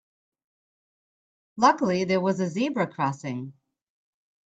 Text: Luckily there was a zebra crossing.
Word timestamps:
Luckily 1.57 2.05
there 2.05 2.19
was 2.19 2.39
a 2.39 2.49
zebra 2.49 2.87
crossing. 2.87 3.53